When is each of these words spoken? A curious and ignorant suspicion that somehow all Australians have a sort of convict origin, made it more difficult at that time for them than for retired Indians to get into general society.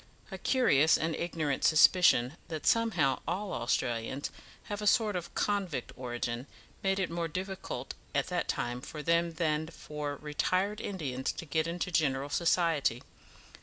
A 0.31 0.39
curious 0.39 0.97
and 0.97 1.15
ignorant 1.15 1.63
suspicion 1.63 2.35
that 2.47 2.65
somehow 2.65 3.19
all 3.27 3.53
Australians 3.53 4.31
have 4.63 4.81
a 4.81 4.87
sort 4.87 5.15
of 5.15 5.35
convict 5.35 5.91
origin, 5.95 6.47
made 6.81 6.97
it 6.97 7.11
more 7.11 7.27
difficult 7.27 7.93
at 8.15 8.25
that 8.29 8.47
time 8.47 8.81
for 8.81 9.03
them 9.03 9.33
than 9.33 9.67
for 9.67 10.15
retired 10.15 10.81
Indians 10.81 11.31
to 11.33 11.45
get 11.45 11.67
into 11.67 11.91
general 11.91 12.29
society. 12.29 13.03